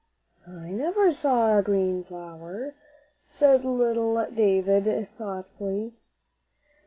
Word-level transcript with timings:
"I 0.47 0.71
never 0.71 1.11
saw 1.11 1.59
a 1.59 1.61
green 1.61 2.03
flower," 2.03 2.73
said 3.29 3.63
little 3.63 4.25
David, 4.35 5.07
thoughtfully. 5.15 5.93